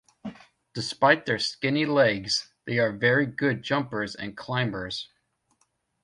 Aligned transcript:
Despite 0.73 1.27
their 1.27 1.37
skinny 1.37 1.85
legs, 1.85 2.51
they 2.65 2.79
are 2.79 2.91
very 2.91 3.27
good 3.27 3.61
jumpers 3.61 4.15
and 4.15 4.35
climbers. 4.35 5.09